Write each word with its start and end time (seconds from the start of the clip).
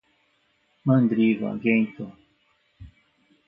mandriva, 0.85 1.47
gentoo 1.63 2.11